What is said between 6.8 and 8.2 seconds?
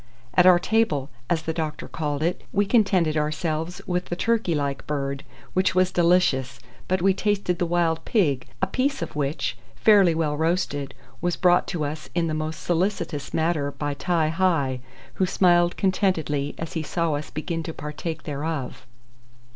but we tasted the wild